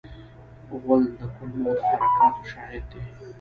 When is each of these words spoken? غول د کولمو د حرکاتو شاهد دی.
غول 0.81 1.03
د 1.19 1.21
کولمو 1.35 1.71
د 1.77 1.81
حرکاتو 1.91 2.41
شاهد 2.51 2.83
دی. 2.91 3.01